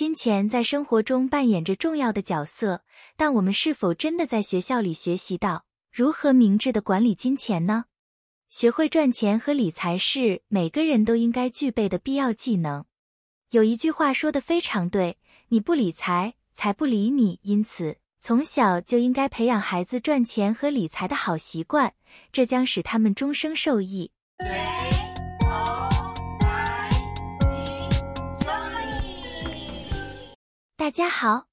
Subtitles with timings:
[0.00, 2.84] 金钱在生活中扮演着重要的角色，
[3.18, 7.84] 但我们是否真的在学校里学习到如何明智的管理金钱呢？
[8.48, 12.86] 学会赚钱和理财是每个人都应该具备的必要技能。
[13.50, 15.18] 有一句话说的非常对：
[15.48, 17.38] 你不理财，财不理你。
[17.42, 21.92] 因此，从小就应该培养孩子赚钱和理财的好习惯，
[22.32, 24.12] 这将使他们终生受益。
[30.80, 31.44] 大家好，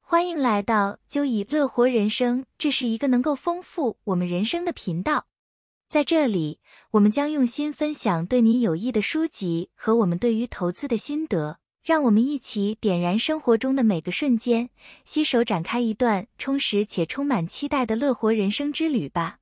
[0.00, 2.44] 欢迎来到就以乐活人生。
[2.58, 5.26] 这是一个能够丰富我们人生的频道，
[5.88, 6.58] 在这里，
[6.90, 11.60] 我们将用心分享对你有益的书籍和我们对于投资的心得。
[11.84, 14.70] 让我们一起点燃生活中的每个瞬间，
[15.04, 19.38] 携手展开一段充实且充满期待的乐活人生之旅吧。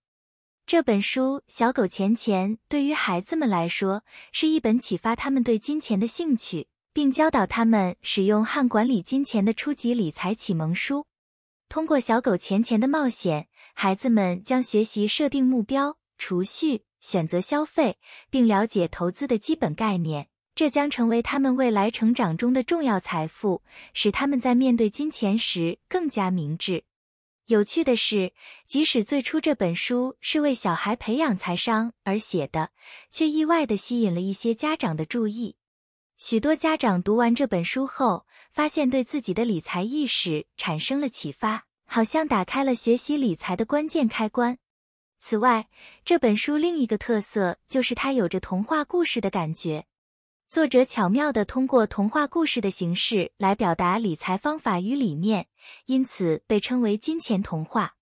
[0.66, 6.68] 这本书《小狗钱钱》对于孩子们来说，是一本启发他们对金钱的兴趣。
[6.92, 11.06] 并教导他们使用和管理金钱的初级理财启蒙书。
[11.68, 20.28] 通过小狗钱钱的冒险，孩子们将学习设定目标、储蓄、选择消费，并了解投资的基本概念。
[20.54, 23.62] 这将成为他们未来成长中的重要财富，
[23.94, 26.84] 使他们在面对金钱时更加明智。
[27.46, 28.34] 有趣的是，
[28.66, 32.68] 即使最初这本书是为小孩培养财商而写的，
[33.10, 35.56] 却意外地吸引了一些家长的注意。
[36.24, 44.56] 许多家长读完这本书后，发现对自己的理财意识产生了启发，好像打开了学习理财的关键开关。
[45.18, 45.68] 此外，
[46.04, 49.86] 这本书另一个特色就是它有着童话故事的感觉。
[50.48, 55.48] 作者巧妙地通过童话故事的形式来表达理财方法与理念，
[55.86, 57.96] 因此被称为金钱童话。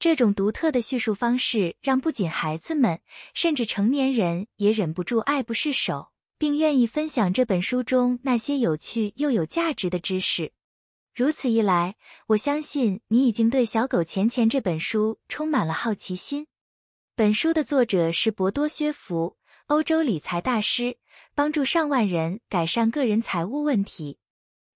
[0.00, 3.00] 这种独特的叙述方式让不仅孩子们，
[3.34, 6.08] 甚至成年人也忍不住爱不释手。
[6.42, 10.50] 并愿意分享这本书中那些有趣又有价值的知识。
[11.14, 11.94] 如此一来，
[12.26, 16.48] 我相信你已经对《小狗钱钱》这本书充满了好奇心。
[17.14, 20.98] 本书的作者是博多薛福，欧洲理财大师，
[21.36, 24.18] 帮助上万人改善个人财务问题。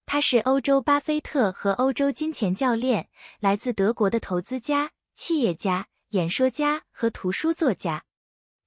[0.04, 3.08] 他是欧洲巴菲特和欧洲金钱教练，
[3.40, 8.04] 来自德国的投资家、企业家、演说家和图书作家。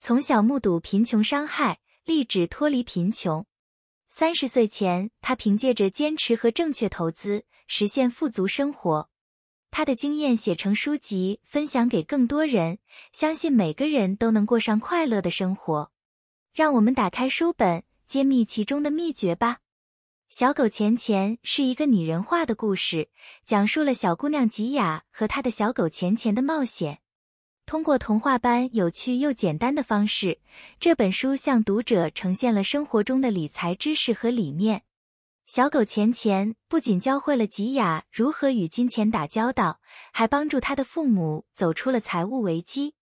[0.02, 1.80] 从小目睹贫穷伤害。
[2.10, 3.46] 立志脱离贫穷。
[4.10, 9.12] 三十岁前，他凭借着坚持和正确投资，实现富足生活。
[9.70, 12.80] 他的经验写成书籍，分享给更多人，
[13.14, 15.92] 相信每个人都能过上快乐的生活。
[16.52, 19.60] 让我们打开书本，揭秘其中的秘诀吧。
[20.30, 23.12] 小狗钱钱是一个拟人化的故事，
[23.46, 27.02] 讲述了小姑娘吉雅和她的小狗钱钱的冒险。
[27.70, 30.40] 通过童话般有趣又简单的方式，
[30.80, 34.82] 这本书向读者呈现了生活中的理财知识和理念。
[35.46, 39.80] 小狗钱钱不仅教会了吉雅如何与金钱打交道，
[40.12, 42.96] 还帮助他的父母走出了财务危机，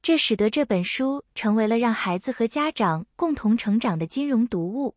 [0.00, 4.94] 这使得这本书成为了让孩子和家长共同成长的金融读物。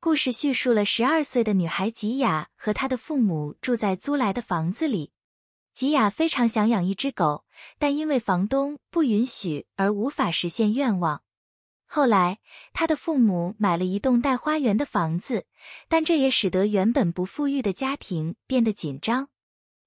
[0.00, 5.12] 故事叙述了十二岁的女孩吉雅和她的父母住在租来的房子里。
[5.78, 7.44] 吉雅非常想养一只狗，
[7.78, 11.22] 但因为房东不允许而无法实现愿望。
[11.86, 12.40] 后来，
[12.72, 15.46] 他的父母买了一栋带花园的房子，
[15.86, 19.28] 但这也使得原本不富裕的家庭变得紧张。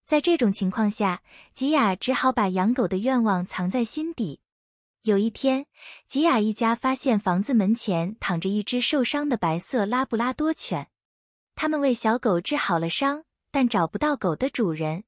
[0.06, 4.40] 在这种情况下，吉雅只好把养狗的愿望藏在心底。
[5.02, 5.66] 有一天，
[6.08, 10.88] 吉雅一家发现房子门前躺着一只受伤的白色拉布拉多犬，
[11.54, 15.04] 他们为小狗治好了伤，但找不到狗的主人。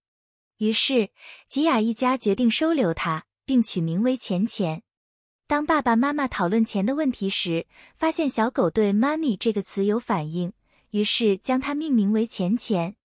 [0.63, 1.09] 于是，
[1.50, 4.81] 吉雅一家决定收留它，并取名为钱钱。
[5.46, 10.53] 当爸爸妈妈讨论钱的问题时，发现小狗对 “money” 这个词有反应，
[10.91, 12.96] 于是将它命名为钱钱。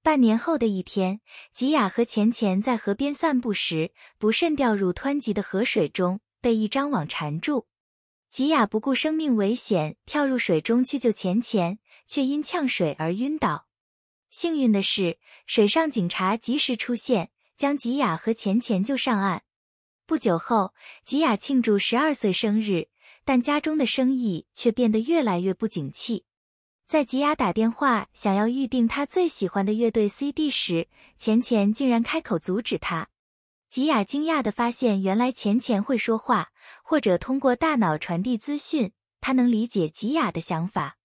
[0.00, 1.20] 半年后的一天，
[1.50, 7.66] 吉雅和钱钱在河边散步时，不慎掉入湍急的河水中，被一张网缠住。
[8.30, 13.66] 吉雅不顾生命危险，跳入水中去救钱钱，却因呛水而晕倒。
[14.32, 19.42] 幸运的是，水上警察及时出现，将吉雅和钱钱救上岸。
[20.06, 20.72] 不久后，
[21.04, 22.88] 吉雅庆祝十二岁生日，
[23.26, 26.24] 但家中的生意却变得越来越不景气。
[26.88, 30.88] 在吉雅打电话想要预定他最喜欢的乐队 CD 时，
[31.18, 33.10] 钱钱竟然开口阻止他。
[33.68, 36.52] 吉雅惊讶地发现，原来钱钱会说话，
[36.82, 40.96] 或者通过大脑传递资讯，他能理解吉雅的想法。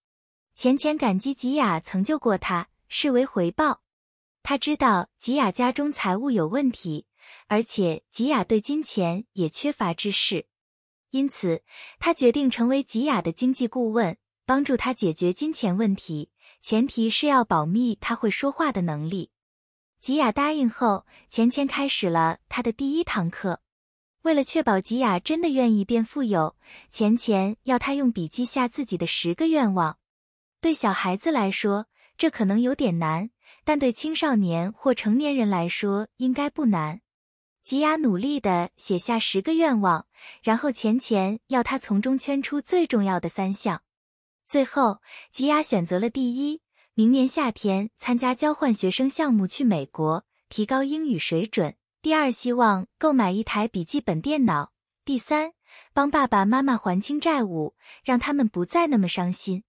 [0.56, 2.70] 钱钱感激吉雅曾救过他。
[2.88, 3.82] 视为回报，
[4.44, 7.06] 他知道吉雅家中财务有问题，
[7.48, 10.48] 而且吉雅对金钱也缺乏知识，
[11.12, 11.64] 因此
[12.00, 16.32] 他决定成为吉雅的经济顾问，帮助他解决金钱问题，
[16.62, 19.32] 前提是要保密他会说话的能力。
[20.00, 23.62] 吉雅答应后，钱钱开始了他的第一堂课。
[24.22, 26.56] 为了确保吉雅真的愿意变富有，
[26.90, 29.98] 钱钱要他用笔记下自己的十个愿望。
[30.60, 31.88] 对小孩子来说，
[32.18, 33.30] 这可能有点难，
[33.64, 37.02] 但对青少年或成年人来说应该不难。
[37.62, 40.08] 吉雅努力地写下十个愿望，
[40.42, 43.84] 然后钱钱要他从中圈出最重要的三项。
[44.46, 45.02] 最后，
[45.34, 46.62] 吉雅选择了第一：
[46.94, 51.76] 明年夏天参加交换学生项目去美国，提高英语水准。
[52.02, 54.72] 第二，希望购买一台笔记本电脑。
[55.04, 55.52] 第三，
[55.94, 57.76] 帮爸爸妈妈还清债务，
[58.06, 59.64] 让他们不再那么伤心。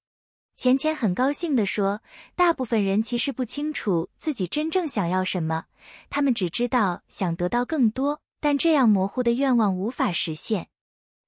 [0.58, 2.02] 钱钱很高兴地说
[2.34, 5.66] ：“大部分人其实不清楚自己真正想要什么，
[6.10, 10.66] 他们只知道想得到更多，但这样模糊的愿望无法实现。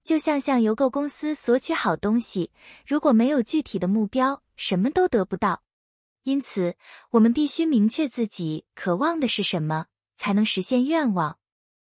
[0.02, 2.50] 就像向邮购公司索取好东西，
[2.84, 5.62] 如果没有具体的目标，什么都得不到。
[6.24, 6.76] 因此，
[7.12, 9.86] 我们必须明确自己渴望的是什么，
[10.16, 11.38] 才能实现愿望。”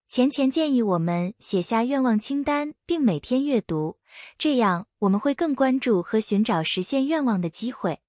[0.08, 3.98] 钱钱建议我们写下愿望清单，并每天阅读，
[4.38, 8.00] 这样我们会更关注和寻找实现愿望的机会。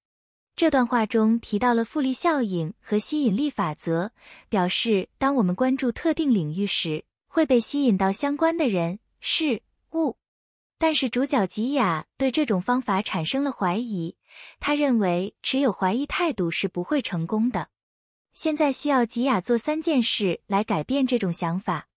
[0.56, 4.12] 这段话中提到了复利效应和吸引力法则，
[4.48, 9.64] 表示当我们关注特定领域时，会被吸引到相关的人事
[9.94, 10.18] 物。
[10.78, 14.16] 但是主角吉雅对这种方法产生了怀疑，
[14.60, 17.70] 他认为持有怀疑态度是不会成功的。
[18.38, 21.88] 现在需要吉雅做三件事来改变这种想法。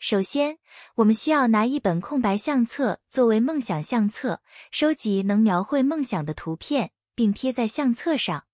[0.00, 0.58] 首先，
[0.96, 4.42] 我们需要拿一本空白相册作为梦想相册，
[4.72, 8.46] 收集能描绘梦想的图片，并贴在相册上。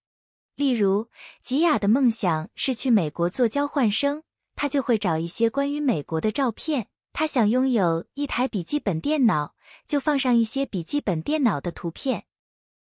[0.54, 1.08] 例如，
[1.42, 4.24] 吉雅的梦想是去美国做交换生，
[4.54, 6.88] 他就会找一些关于美国的照片。
[7.14, 9.54] 他想拥有一台笔记本电脑，
[9.86, 12.26] 就放上一些笔记本电脑的图片。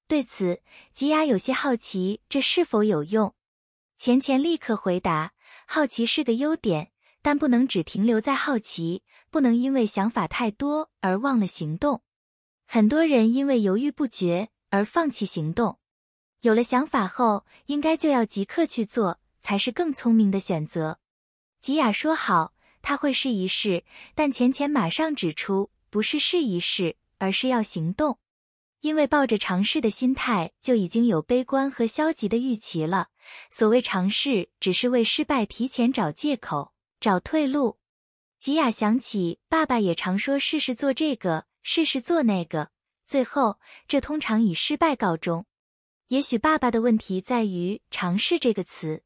[0.05, 0.61] 对此，
[0.91, 3.33] 吉雅有些好奇，这是否有用？
[3.97, 5.33] 钱钱立刻回答
[5.65, 6.91] ：“好奇是个优点，
[7.21, 12.01] 但不能只停留在好奇，不能因为想法太多而忘了行动。
[12.65, 15.79] 很多人因为犹豫不决而放弃行动。
[16.41, 20.99] 有了想法后，应该就要即刻去做，才是更聪明的选择。”
[21.61, 28.19] 吉雅说：“好，他会试一试。”但钱钱马上指出：“不是试一试，而是要行动。”
[28.81, 33.07] 因为抱着尝试的心态，就已经有悲观和消极的预期了。
[33.49, 37.79] 所谓尝试，只是为失败提前找借口、找退路。
[38.39, 42.71] 吉雅想起爸爸也常说：“试试做这个，试试做那个。”
[43.07, 45.45] 最后，这通常以失败告终。
[46.07, 49.03] 也许爸爸的问题在于“尝试”这个词。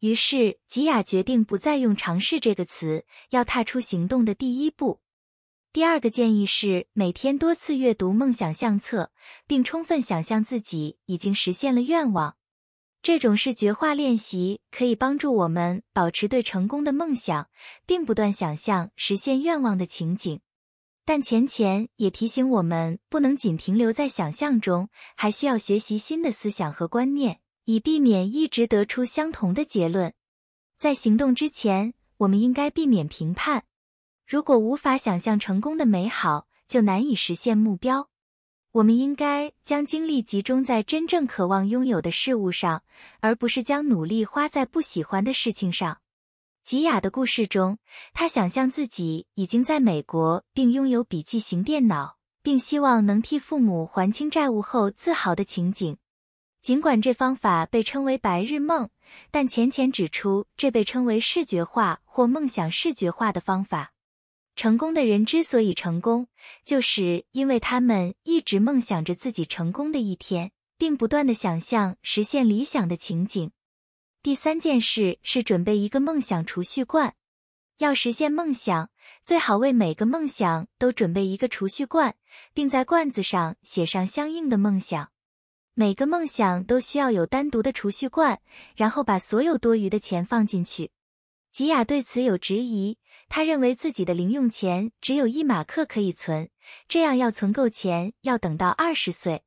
[0.00, 5.00] 于是，吉雅决定不再用“尝试”这个词，要踏出行动的第一步。
[5.72, 9.12] 第二个建议是每天多次阅读梦想相册，
[9.46, 12.36] 并充分想象自己已经实现了愿望。
[13.00, 17.48] 这种视觉化练习可以帮助我们保持对成功的梦想，
[17.86, 20.40] 并不断想象实现愿望的情景。
[21.04, 30.12] 但钱钱也提醒我们，不能仅停留在想象中，还需要学习新的思想和观念，以避免一直得出相同的结论。
[30.76, 33.64] 在行动之前，我们应该避免评判。
[34.26, 38.07] 如果无法想象成功的美好，就难以实现目标。
[38.78, 42.84] 我们应该将精力集中在真正渴望拥有的事物上，
[43.18, 45.98] 而不是将努力花在不喜欢的事情上。
[46.62, 47.78] 吉雅的故事中，
[48.12, 55.96] 他想象自己已经在美国，并拥有笔记型电脑，并希望能替父母还清债务后自豪的情景。
[56.62, 58.90] 尽管这方法被称为“白日梦”，
[59.32, 63.92] 但钱钱指出，这被称为视觉化或梦想视觉化的方法。
[64.58, 66.26] 成功的人之所以成功，
[66.64, 73.52] 就是因为他们一直梦想着自己成功的一天，并不断的想象实现理想的情景。
[74.20, 77.14] 第三件事是准备一个梦想储蓄罐。
[77.76, 78.90] 要实现梦想，
[79.22, 82.16] 最好为每个梦想都准备一个储蓄罐，
[82.52, 85.12] 并在罐子上写上相应的梦想。
[85.74, 88.40] 每个梦想都需要有单独的储蓄罐，
[88.74, 90.90] 然后把所有多余的钱放进去。
[91.52, 92.98] 吉雅对此有质疑。
[93.28, 96.48] 他认为自己的零用钱只有一马克可以存，
[96.88, 99.42] 这样要存够钱要等到二十岁。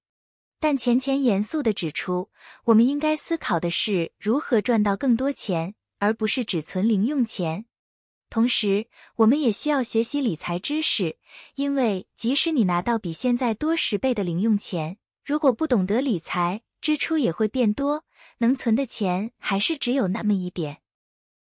[0.60, 2.30] 但钱钱严肃地指出，
[2.66, 7.66] 我们应该思考的是如何赚到更多钱，而不是只存零用钱。
[8.30, 11.18] 同时，我们也需要学习理财知识，
[11.56, 18.06] 因为即使你拿到比现在多十倍的零用钱，如果不懂得理财，支出也会变多，
[18.38, 20.82] 能存的钱还是只有那么一点。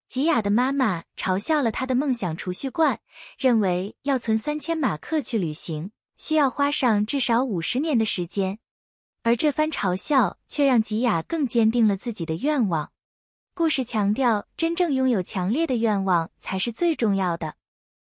[0.08, 3.00] 吉雅的妈妈嘲笑了她的梦想储蓄罐，
[3.38, 8.58] 认为要存三千马克去旅行，需要花上至少五十年的时间。
[9.22, 12.90] 而这番嘲笑却让吉雅更坚定了自己的愿望。
[13.52, 17.56] 故事强调，真正拥有强烈的愿望才是最重要的。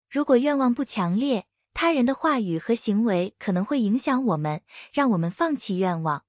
[0.09, 6.25] 如果愿望不强烈，他人的话语和行为可能会影响我们，让我们放弃愿望。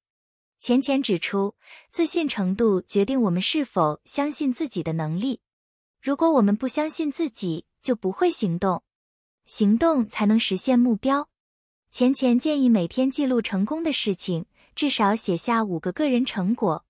[0.57, 1.55] 浅浅指出，
[1.89, 5.39] 自信程度决定我们是否相信自己的能力。
[6.01, 8.81] 如果我们不相信自己，就不会行动，
[9.45, 11.29] 行动才能实现目标。
[11.91, 16.85] 钱钱建议每天记录成功的事情，至少写下五个个人成果。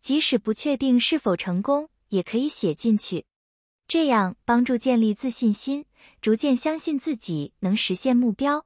[0.00, 3.26] 即使不确定是否成功，也可以写进去，
[3.86, 5.84] 这样帮助建立自信心，
[6.22, 8.64] 逐渐相信自己能实现目标。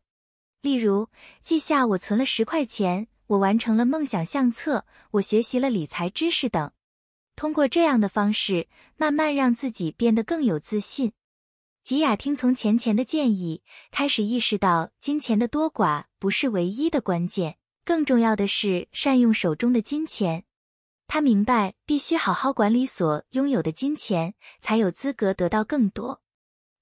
[0.62, 1.08] 例如，
[1.42, 6.70] 记下我存了十块钱，我完成了梦想相册，我学习了理财知识等。
[7.40, 8.68] 通过这样的方式，
[8.98, 11.12] 慢慢让自己变得更有自信。
[11.82, 20.44] 吉雅听从钱钱的建议，开始意识到金钱的多寡不是唯一的关键，更重要的是善用手中的金钱。
[21.06, 26.20] 他明白，必须好好管理所拥有的金钱，才有资格得到更多。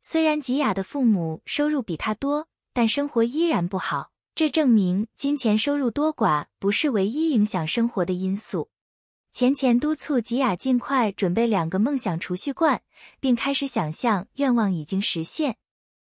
[0.03, 4.11] 虽然吉雅的父母收入比他多，但生活依然不好。
[4.35, 8.71] 这证明金钱收入多寡不是唯一影响生活的因素。
[9.39, 12.83] 钱钱督促吉雅尽快准备两个梦想储蓄罐，
[13.21, 15.59] 并开始想象愿望已经实现。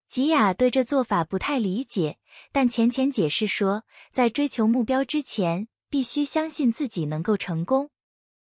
[0.08, 2.20] 吉雅对这做法不太理解，
[2.52, 7.90] 但钱钱解释说，在追求目标之前，必须相信自己能够成功。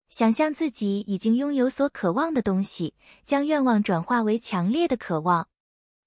[0.09, 5.47] 想象自己已经拥有所渴望的东西，将愿望转化为强烈的渴望。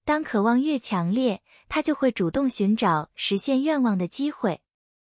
[0.03, 4.59] 当渴望越强烈，他就会主动寻找实现愿望的机会。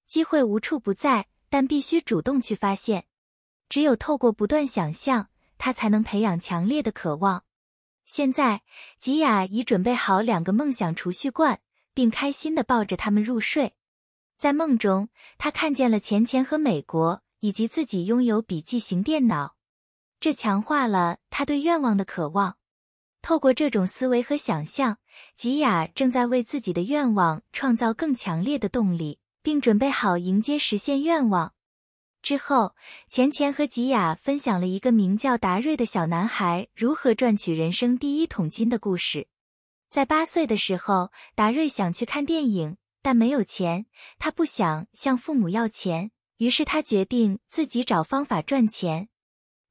[0.07, 3.07] 机会无处不在，但必须主动去发现。
[3.69, 7.45] 只有透过不断想象，他才能培养强烈的渴望。
[8.07, 8.63] 现在，
[8.99, 11.61] 吉雅已准备好两个梦想储蓄罐，
[11.95, 13.75] 并开心地抱着它们入睡。
[14.37, 17.23] 在梦中，他看见了钱钱和美国。
[17.41, 19.55] 以及自己拥有笔记型电脑，
[20.19, 22.57] 这强化了他对愿望的渴望。
[23.23, 24.99] 透过这种思维和想象，
[25.37, 31.55] 吉雅正在为自己的愿望创造更强烈的动力，并准备好迎接实现愿望。
[32.23, 32.75] 之后，
[33.09, 39.29] 钱钱和吉雅分享了一个名叫达瑞的小男孩如何赚取人生第一桶金的故事。
[39.89, 43.87] 在八岁的时候，达瑞想去看电影，但没有钱，
[44.19, 46.11] 他不想向父母要钱。
[46.39, 49.09] 于是他决定自己找方法赚钱。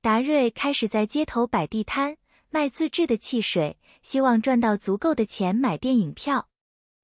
[0.01, 2.17] 达瑞开始在街头摆地摊，
[2.49, 6.49] 卖自制的汽水，希望赚到足够的钱买电影票。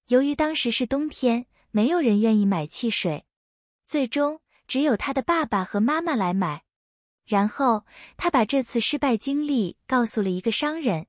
[0.08, 3.26] 由于当时是冬天，没有人愿意买汽水，
[3.88, 6.63] 最终只有他的爸爸和妈妈来买。
[7.25, 7.86] 然后
[8.17, 11.08] 他把这次失败经历告诉了一个商人，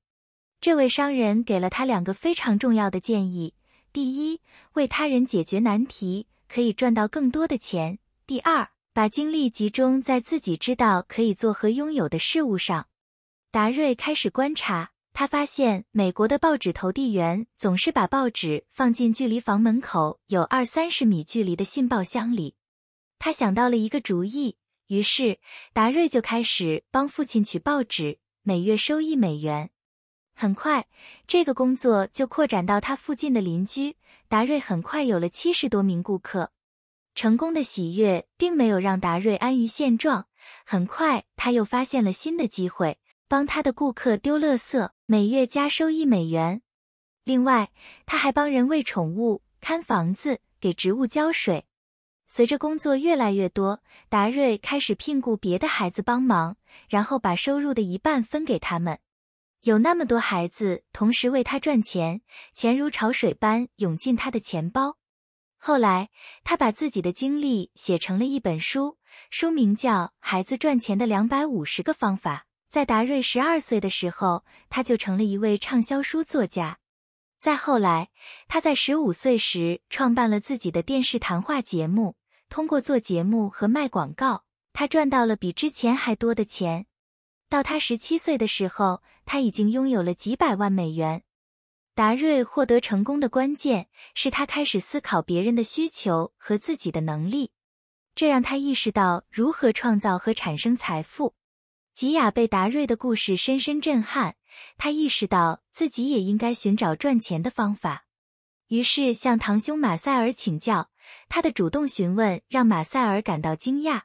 [0.61, 3.55] 这位商人给了他两个非常重要的建议：
[3.93, 4.41] 第一，
[4.75, 7.99] 为他人解决难题可以赚到更多的钱。
[8.27, 12.87] 第二，把精力集中在自己知道可以做和拥有的事物上。
[13.51, 22.55] 达瑞开始观察，他发现美国的报纸投递员总是把报纸放进距离房门口有二三十米距离的信报箱里。
[23.25, 25.39] 他想到了一个主意，于是
[25.73, 29.71] 达瑞就开始帮父亲取报纸，每月收一美元。
[30.35, 30.87] 很快，
[31.27, 33.97] 这个工作就扩展到他附近的邻居。
[34.29, 36.53] 达瑞很快有了七十多名顾客。
[37.15, 40.27] 成功的喜悦并没有让达瑞安于现状，
[40.67, 46.61] 很快他又发现了新的机会，帮他的顾客丢垃圾，每月加收一美元。
[47.25, 47.73] 另外，
[48.05, 51.65] 他还帮人喂宠物、看房子、给植物浇水。
[52.37, 56.57] 随着工作越来越多，达瑞开始聘雇别的孩子帮忙，
[56.89, 58.99] 然后把收入的一半分给他们。
[59.63, 62.23] 有那么多孩子同时为他赚钱，
[62.53, 64.97] 钱如潮水般涌进他的钱包。
[65.59, 66.11] 后来，
[66.43, 68.99] 他把自己的经历写成了一本书，
[69.31, 72.47] 书名叫《孩子赚钱的两百五十个方法》。
[72.69, 76.81] 在达瑞十二岁的时候，他就成了一位畅销书作家。
[77.39, 78.09] 再后来，
[78.49, 82.17] 他在十五岁时创办了自己的电视谈话节目，
[82.55, 86.87] 通过做节目和卖广告，他赚到了比之前还多的钱。
[87.49, 91.25] 到他十七岁的时候，他已经拥有了几百万美元。
[91.97, 97.51] 达瑞获得成功的关键是他开始思考别人的需求和自己的能力，
[98.15, 101.35] 这让他意识到如何创造和产生财富。
[101.93, 104.37] 吉雅被达瑞的故事深深震撼，
[104.79, 108.05] 他意识到自己也应该寻找赚钱的方法，
[108.69, 110.93] 于是向堂兄马塞尔请教。
[111.29, 114.03] 他的主动询问让马塞尔感到惊讶。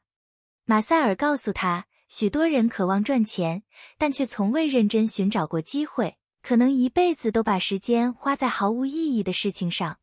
[0.66, 3.64] 马塞尔告诉他，许多人渴望赚钱，
[3.98, 6.18] 但却从未认真寻找过机会。
[6.42, 10.00] 可能一辈子都把时间花在毫无意义的事情上。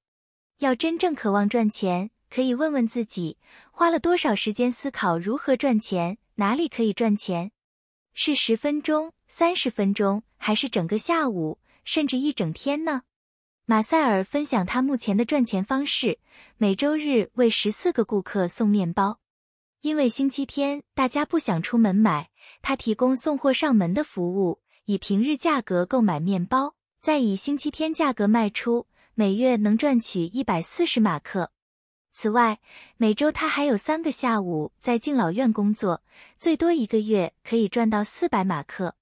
[0.58, 3.38] 要真正渴望赚钱，可以问问自己，
[3.70, 7.52] 花了多少时间思考如何赚钱，哪里可以赚钱？
[8.12, 13.02] 是十分钟、三十分钟，还是整个下午，甚至一整天呢？
[13.68, 16.20] 马塞尔分享他目前的赚钱方式：
[16.56, 19.18] 每周日为十四个顾客送面包，
[19.80, 22.30] 因为星期天大家不想出门买，
[22.62, 31.50] 他提供送货上门的服务，以平日价格购买面包，再以星期天价格卖出，每月能赚取一百四十马克。
[32.12, 32.60] 此外，
[32.96, 36.04] 每周他还有三个下午在敬老院工作，
[36.38, 38.94] 最多一个月可以赚到四百马克。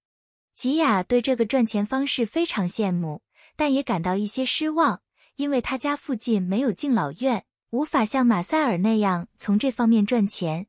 [0.54, 3.20] 吉雅对这个赚钱方式非常羡慕，
[3.56, 5.02] 但也感到一些失望，
[5.36, 10.66] 因为他家附近没有敬老院，无法像马塞尔那样从这方面赚钱。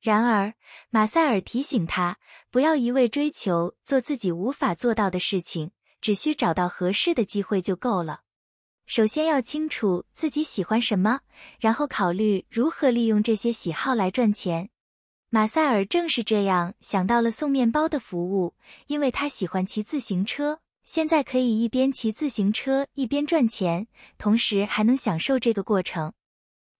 [0.00, 0.54] 然而，
[0.90, 2.18] 马塞尔提醒他
[2.50, 8.20] 不要一味追求做自己无法做到的事情，只需找到合适的机会就够了。
[8.86, 11.20] 首先要清楚自己喜欢什么，
[11.58, 14.70] 然后考虑如何利用这些喜好来赚钱。
[15.28, 18.54] 马塞尔正是这样想到了送面包的服务，
[18.86, 23.88] 因为他喜欢骑自行车，现在可以一边骑自行车一边赚钱，
[24.18, 26.12] 同时还能享受这个过程。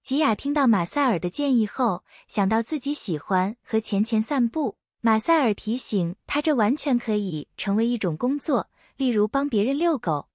[0.01, 4.77] 吉雅听到马塞尔的建议后，想到自己喜欢和钱钱散步。
[5.01, 10.29] 马塞尔提醒他，这完全可以成为一种工作，例如帮别人遛狗。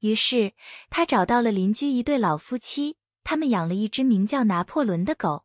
[0.00, 0.52] 于是
[0.90, 5.44] 他找到了邻居一对老夫妻，他们养了一只名叫拿破仑的狗。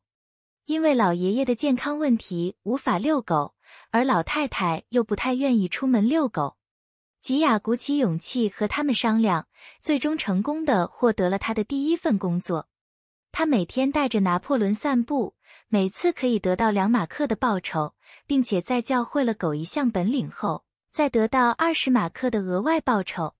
[0.66, 3.56] 因为老爷爷的健康问题无法遛狗，
[3.92, 6.58] 而老太太又不太愿意出门遛狗，
[7.22, 9.48] 吉雅鼓起勇气和他们商量，
[9.80, 12.68] 最终成功的获得了他的第一份工作。
[13.32, 15.36] 他每天带着拿破仑散步，
[15.68, 17.94] 每次可以得到两马克的报酬，
[18.26, 23.36] 并且在教会了狗一项本领后，再得到二十马克的额外报酬。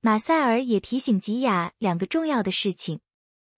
[0.00, 3.00] 马塞尔也提醒吉雅两个重要的事情：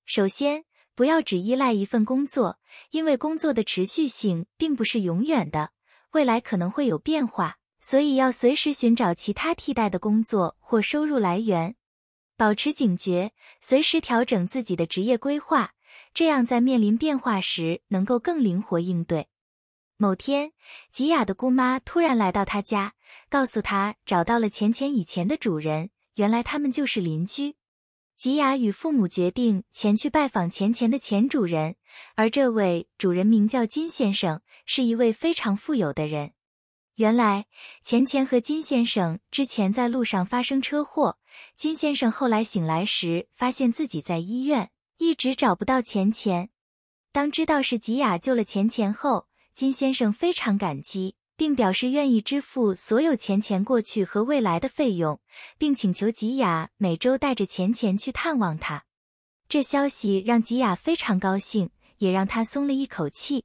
[0.07, 2.59] 首先，不要只依赖一份工作，
[2.91, 5.73] 因为工作的持续性并不是永远的，
[6.13, 11.77] 未来可能会有变化，所以要随时寻找其他替代的工作或收入来源。
[12.37, 15.75] 保持警觉，随时调整自己的职业规划，
[16.15, 19.29] 这样在面临变化时能够更灵活应对。
[19.97, 20.53] 某天，
[20.93, 22.95] 吉雅的姑妈突然来到他家，
[23.29, 25.91] 告诉他找到了钱钱以前的主人。
[26.15, 27.57] 原来他们就是邻居。
[28.17, 31.77] 吉雅与父母决定前去拜访钱钱的前主人，
[32.15, 36.33] 而这位主人名叫金先生，是一位非常富有的人。
[36.99, 37.47] 原来
[37.85, 41.17] 钱钱和金先生之前在路上发生车祸，
[41.57, 46.51] 金先生后来醒来时发现自己在医院，一直找不到钱钱。
[47.13, 51.15] 当知道是吉雅救了钱钱后，金先生非常感激。
[51.39, 55.21] 并表示愿意支付所有钱钱过去和未来的费用，
[55.57, 58.87] 并请求吉雅每周带着钱钱去探望他。
[59.49, 63.45] 这消息让吉雅非常高兴，也让他松了一口气。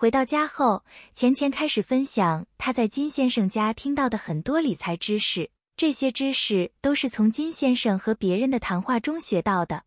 [0.00, 9.82] 回到家后，钱钱开始分享他在金先生家听到的很多理财知识，这些知识都是从金先生和别人的谈话中学到的。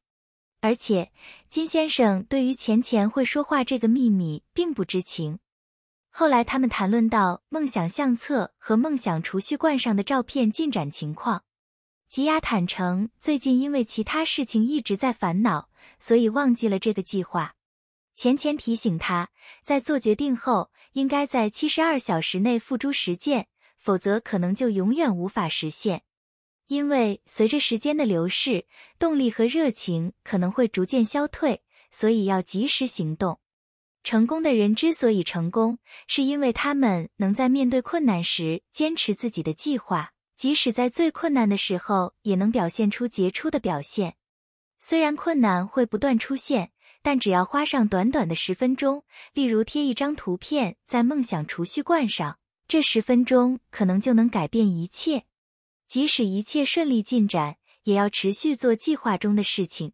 [0.60, 1.14] 而且，
[1.50, 5.40] 金先生对于钱钱会说话这个秘密并不知情。
[6.10, 11.44] 后来，他们谈论到梦想相册和梦想储蓄罐上的照片进展情况。
[12.06, 15.70] 吉雅坦诚，最近因为其他事情一直在烦恼，
[16.00, 17.54] 所以忘记了这个计划。
[18.14, 19.30] 钱钱提醒他，
[19.64, 23.48] 在做决定后，应该在七十二小时内付诸实践，
[23.78, 26.04] 否则可能就永远无法实现。
[26.68, 28.66] 因为随着时间的流逝，
[28.98, 33.40] 动力和热情可能会逐渐消退，所以要及时行动。
[34.04, 44.16] 成功的人之所以成功，是因为他们能在面对困难时坚持自己的计划，即使在最困难的时候，也能表现出杰出的表现。
[44.80, 46.72] 虽然困难会不断出现，
[47.02, 52.38] 但只要花上短短的十分钟，例如贴一张图片在梦想储蓄罐上，
[52.68, 55.26] 这十分钟可能就能改变一切。
[55.88, 59.94] 即使一切顺利进展，也要持续做计划中的事情。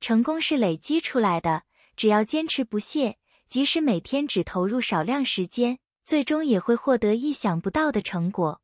[0.00, 1.64] 成功是累积出来的，
[1.96, 3.18] 只要坚持不懈。
[3.48, 8.60] 即使每天只投入少量时间，最终也会获得意想不到的成果。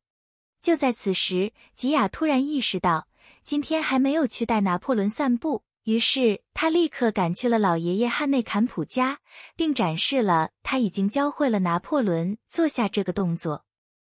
[0.61, 3.07] 就在此时，吉雅突然意识到
[3.43, 9.19] 今天还没有去带拿破仑散步，于是他立刻赶去了老爷爷汉内坎普家，
[9.55, 13.65] 并展示了他已经教会了拿破仑做下这个动作。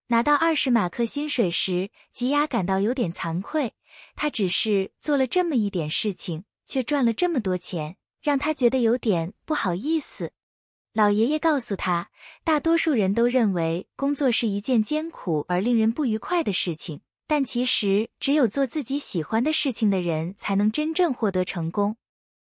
[0.07, 3.73] 拿到二十马克薪水时，吉雅感到有点惭愧，
[4.15, 10.33] 他只是做了这么一点事情，却赚了这么多钱，让他觉得有点不好意思。
[10.91, 12.11] 老爷爷告诉他，
[12.43, 21.97] 大多数人都认为工作是一件艰苦而令人不愉快的事情，但其实只有做自己喜欢的事情的人才能真正获得成功。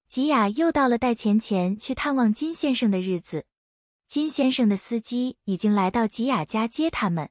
[0.10, 3.45] 吉雅又到了带钱钱去探望金先生的日子。
[4.08, 7.30] 金先生的司机已经来到吉雅家接他们。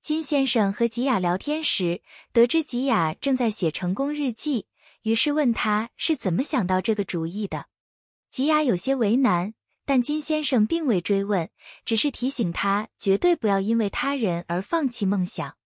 [0.00, 4.66] 金先生和吉雅聊天时，得知吉雅正在写成功日记，
[5.02, 7.66] 于是问他是怎么想到这个主意的。
[8.30, 11.50] 吉雅有些为难，但金先生并未追问，
[11.84, 15.56] 只是提醒他绝对不要因为他人而放弃梦想。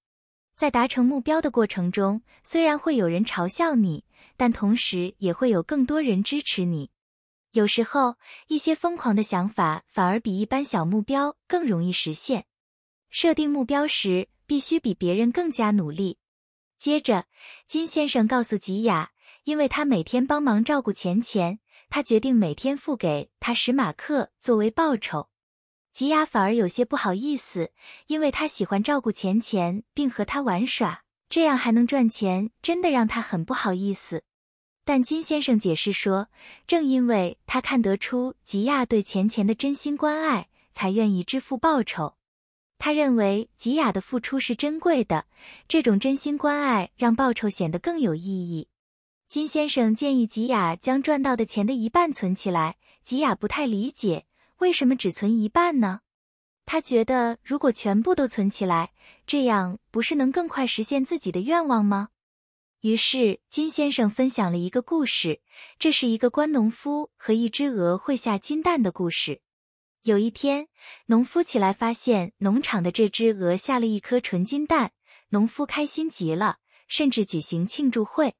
[0.59, 4.05] 在达成目标的过程中，虽然会有人嘲笑你，
[4.37, 6.91] 但同时也会有更多人支持你。
[7.53, 8.17] 有时候，
[8.49, 12.47] 一些疯狂的想法反而比一般小目标更容易实现。
[13.09, 16.19] 设定目标时，必须比别人更加努力。
[16.77, 17.27] 接着，
[17.69, 19.13] 金先生告诉吉雅，
[19.45, 25.29] 因为他每天帮忙照顾钱钱，他决定每天付给他十马克作为报酬。
[25.99, 27.73] 吉雅反而有些不好意思，
[28.07, 34.23] 因为他喜欢照顾钱钱，并和他玩耍，这样还能赚钱，真的让他很不好意思。
[34.85, 36.29] 但金先生解释说，
[36.69, 42.15] 正因为他看得出吉亚对钱钱的真心关爱，才愿意支付报酬。
[42.79, 45.27] 他认为吉亚的付出是珍贵的，
[45.67, 48.69] 这种真心关爱让报酬显得更有意义。
[49.27, 54.27] 金先生建议吉亚将赚到的钱的一半存起来，吉亚不太理解。
[54.59, 56.01] 为什么只存一半呢？
[56.67, 58.93] 他觉得如果全部都存起来，
[59.27, 62.09] 这样不是能更快实现自己的愿望吗？
[62.81, 65.41] 于是金先生分享了一个故事，
[65.79, 69.41] 这是一个关农夫和一只鹅会下金蛋的故事。
[70.03, 70.69] 有一天，
[71.07, 74.93] 农夫起来发现农场的这只鹅下了一颗纯金蛋，
[75.31, 78.35] 农夫开心极了，甚至举行庆祝会。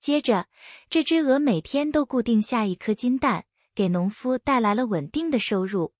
[0.00, 0.48] 接着，
[0.88, 3.44] 这只鹅每天都固定下一颗金蛋。
[3.78, 5.92] 给农夫带来了稳定的收入。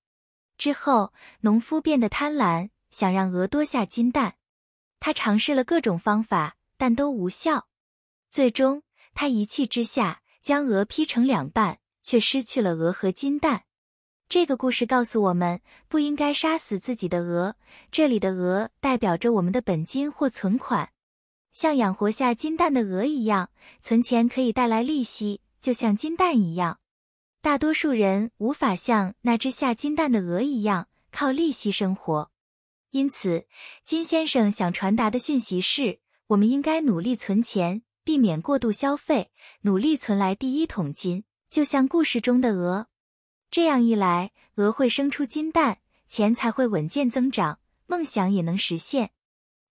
[0.57, 4.35] 之后，农夫变得贪婪，想让鹅多下金蛋。
[4.99, 7.69] 他尝试了各种方法，但都无效。
[8.29, 13.63] 最终，他一气之下将鹅劈成两半，却失去了鹅和金蛋。
[14.27, 17.55] 这个故事告诉我们，不应该杀死自己的鹅。
[17.89, 20.91] 这里的鹅代表着我们的本金或存款，
[21.53, 26.78] 像养活下金蛋的鹅一样，存钱可以带来利息，就像金蛋一样。
[27.41, 32.31] 大多数人无法像那只下金蛋的鹅一样靠利息生活，
[32.91, 33.45] 因此
[33.85, 42.87] 金先生想传达的讯息是：我们应该努力存钱，避免过度消费，努力存来第一桶金，就像故事中的鹅。
[43.49, 45.77] 这样一来，鹅会生出金蛋，
[46.09, 49.11] 钱才会稳健增长，梦想也能实现。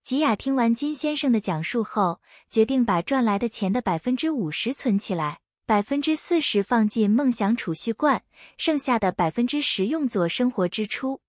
[0.02, 5.40] 吉雅听完金先生的讲述后，决定把赚来的钱的百分之五十存起来。
[5.68, 8.22] 百分之四十放进梦想储蓄罐，
[8.56, 11.20] 剩下的百分之十用作生活支出。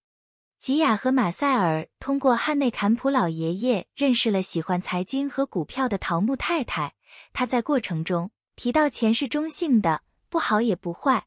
[0.61, 6.93] 吉雅和马塞尔通过汉内坎普老爷爷认识了喜欢财经和股票的桃木太太。
[7.33, 11.25] 他在过程中提到，钱是中性的，不好也不坏。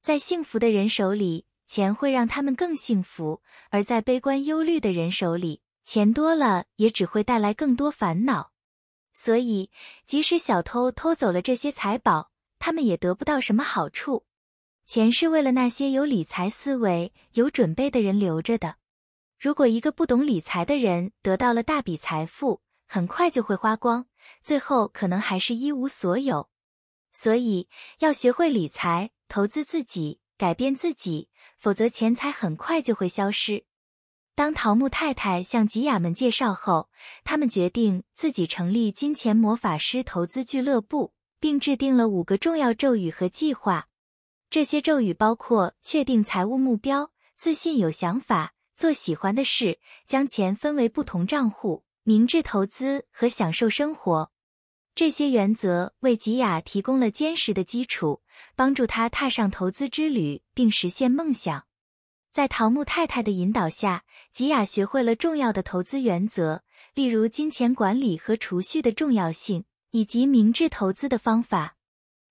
[0.00, 8.52] 在幸福的人手里，钱会让他们更幸福；而在悲观忧虑的人手里，钱多了也只会带来更多烦恼。
[9.12, 9.72] 所以，
[10.06, 12.30] 即使小偷偷走了这些财宝，
[12.64, 14.24] 他们也得不到什么好处。
[14.86, 18.76] 钱是为了那些有理财思维、有准备的人留着的。
[19.38, 24.06] 如果一个不懂理财的人得到了大笔财富，很快就会花光，
[24.40, 26.48] 最后可能还是一无所有。
[27.12, 33.66] 所以要学会理财，投资自己，改变自己，否则钱财很快就会消失。
[34.34, 36.88] 当桃木太太向吉雅们介绍后，
[37.24, 41.13] 他们决定自己成立金钱魔法师投资俱乐部。
[41.44, 43.88] 并制定了五个重要咒语和计划。
[44.48, 54.30] 这些咒语包括确定财务目标、自信有想法、做喜欢的事、将钱分为不同账户、明智投资和享受生活。
[54.94, 58.22] 这些原则为吉雅提供了坚实的基础，
[58.56, 61.66] 帮助他踏上投资之旅并实现梦想。
[62.32, 66.62] 在桃木太太的引导下，吉雅学会了重要的投资原则，
[66.94, 69.66] 例如金钱管理和储蓄的重要性。
[69.94, 71.76] 以及明智投资的方法，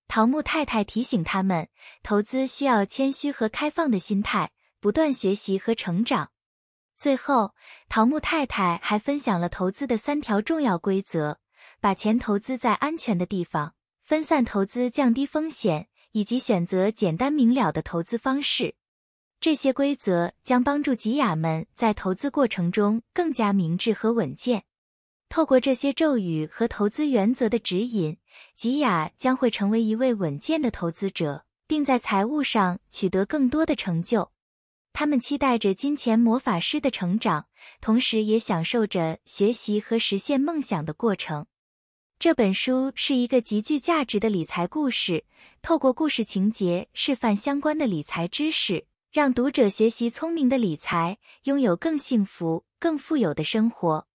[0.06, 1.70] 桃木太太提醒他们，
[2.02, 4.50] 投资需要谦虚和开放的心态，
[4.80, 6.30] 不断学习和成长。
[6.94, 7.54] 最后，
[7.88, 11.38] 桃木太太还分享了投资的三条重要规则：
[11.80, 18.74] 把钱投资在安全的地方，分散投资降低风险，以及选择简单明了的投资方式。
[19.40, 24.64] 这些规则将帮助吉雅们在投资过程中更加明智和稳健。
[25.34, 28.18] 透过这些咒语和投资原则的指引，
[28.54, 34.30] 吉雅将会成为一位稳健的投资者，并在财务上取得更多的成就。
[34.92, 37.46] 他们期待着金钱魔法师的成长，
[37.80, 41.46] 同时也享受着学习和实现梦想的过程。
[42.20, 45.24] 这本书是一个极具价值的理财故事，
[45.60, 54.06] 透过故事情节示范相关的理财知识，让读者学习聪明的理财，拥有更幸福、更富有的生活。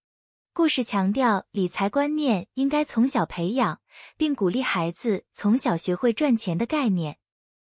[0.51, 3.79] 故事强调理财观念应该从小培养，
[4.17, 7.17] 并鼓励孩子从小学会赚钱的概念。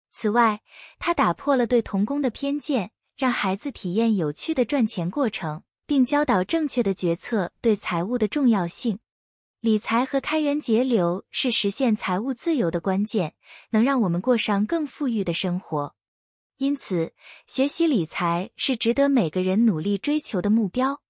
[0.10, 0.62] 此外，
[0.98, 9.00] 它打破了对童工的偏见，让孩子体验有趣的赚钱过程，并教导正确的决策对财务的重要性。
[9.60, 13.36] 理财和开源节流是实现财务自由的关键，
[13.72, 15.96] 能让我们过上更富裕的生活。
[16.58, 17.13] 因此，
[17.46, 21.02] 学习理财是值得每个人努力追求的目标。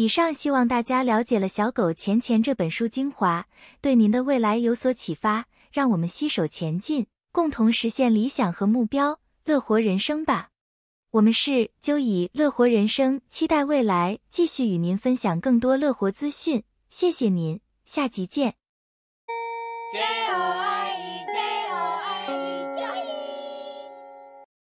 [0.00, 3.46] 以上希望大家了解了《小狗钱钱》这本书精华，
[3.82, 5.44] 对您的未来有所启发。
[5.70, 10.48] 让我们携手前进，共同实现理想和目标，乐活人生吧！
[11.10, 16.62] 我们是就以乐活人生，期待未来继续与您分享更多乐活资讯。
[16.88, 17.60] 谢谢您。
[17.84, 18.54] 下集见。